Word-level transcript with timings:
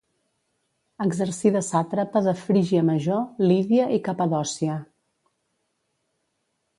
Exercí 1.03 1.49
de 1.55 1.59
sàtrapa 1.67 2.23
de 2.27 2.33
Frígia 2.39 2.85
Major, 2.87 3.21
Lídia 3.51 3.85
i 3.99 3.99
Capadòcia. 4.07 4.79